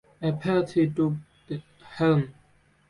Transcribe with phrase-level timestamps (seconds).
[0.19, 1.13] Apathy Took
[1.83, 2.33] Helm!